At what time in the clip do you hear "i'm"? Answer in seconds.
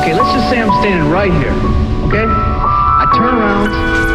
0.60-0.72